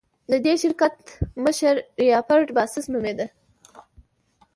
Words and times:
د 0.31 0.33
دې 0.45 0.53
شرکت 0.61 0.95
مشر 1.43 1.75
ریچارډ 2.05 2.47
باسس 2.57 2.85
نومېده. 2.93 3.27